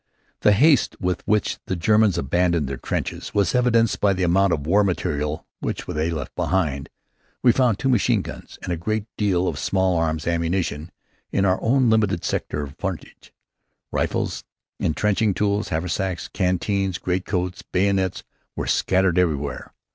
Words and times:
The 0.39 0.53
haste 0.53 0.99
with 0.99 1.21
which 1.27 1.59
the 1.67 1.75
Germans 1.75 2.17
abandoned 2.17 2.67
their 2.67 2.75
trenches 2.77 3.35
was 3.35 3.53
evidenced 3.53 3.99
by 4.01 4.13
the 4.13 4.23
amount 4.23 4.51
of 4.51 4.65
war 4.65 4.83
material 4.83 5.45
which 5.59 5.85
they 5.85 6.09
left 6.09 6.33
behind. 6.33 6.89
We 7.43 7.51
found 7.51 7.77
two 7.77 7.87
machine 7.87 8.23
guns 8.23 8.57
and 8.63 8.73
a 8.73 8.77
great 8.77 9.05
deal 9.15 9.47
of 9.47 9.59
small 9.59 9.95
arms 9.95 10.25
ammunition 10.25 10.89
in 11.31 11.45
our 11.45 11.61
own 11.61 11.91
limited 11.91 12.23
sector 12.23 12.63
of 12.63 12.75
frontage. 12.79 13.31
Rifles, 13.91 14.43
intrenching 14.79 15.35
tools, 15.35 15.69
haversacks, 15.69 16.27
canteens, 16.29 16.97
greatcoats, 16.97 17.61
bayonets 17.61 18.23
were 18.55 18.65
scattered 18.65 19.19
everywhere. 19.19 19.71